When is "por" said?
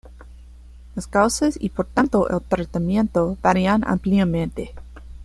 1.69-1.85